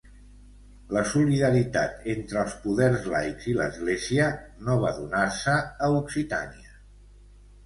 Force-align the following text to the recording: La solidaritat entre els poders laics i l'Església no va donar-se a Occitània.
La 0.95 1.01
solidaritat 1.09 1.99
entre 2.13 2.39
els 2.43 2.55
poders 2.63 3.05
laics 3.15 3.45
i 3.53 3.53
l'Església 3.61 4.31
no 4.69 4.79
va 4.87 4.95
donar-se 5.03 5.61
a 5.89 5.93
Occitània. 6.01 6.75